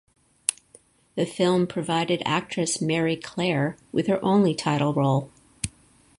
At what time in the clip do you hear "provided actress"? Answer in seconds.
1.67-2.81